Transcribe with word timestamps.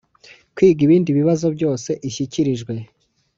Kwiga 0.55 0.81
ibindi 0.83 1.09
bibazo 1.19 1.45
byose 1.55 1.89
ishyikirijwe 2.07 2.73